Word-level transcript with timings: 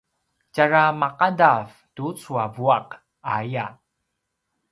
tjara 0.53 0.83
maqadav 0.99 1.67
tucu 1.95 2.31
a 2.43 2.45
vuaq 2.55 2.89
aya 3.35 3.65